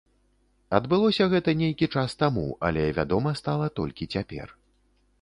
Адбылося 0.77 1.27
гэта 1.33 1.55
нейкі 1.61 1.89
час 1.97 2.17
таму, 2.23 2.47
але 2.71 2.89
вядома 2.99 3.37
стала 3.45 3.73
толькі 3.81 4.13
цяпер. 4.17 4.61